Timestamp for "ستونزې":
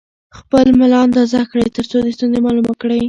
2.17-2.39